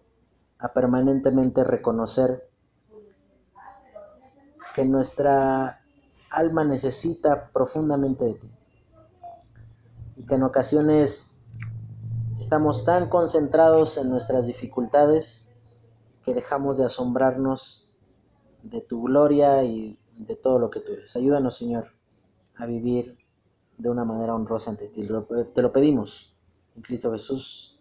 [0.59, 2.47] a permanentemente reconocer
[4.73, 5.81] que nuestra
[6.29, 8.51] alma necesita profundamente de ti.
[10.15, 11.43] Y que en ocasiones
[12.39, 15.49] estamos tan concentrados en nuestras dificultades
[16.23, 17.82] que dejamos de asombrarnos
[18.63, 21.15] de tu gloria y de todo lo que tú eres.
[21.15, 21.87] Ayúdanos, Señor,
[22.55, 23.17] a vivir
[23.77, 25.07] de una manera honrosa ante ti.
[25.53, 26.35] Te lo pedimos
[26.75, 27.72] en Cristo Jesús.